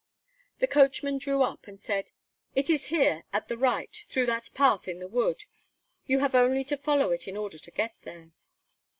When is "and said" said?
1.67-2.09